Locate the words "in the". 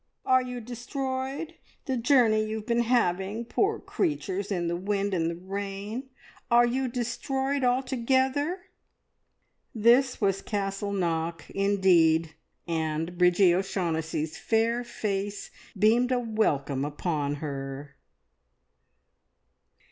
4.51-4.75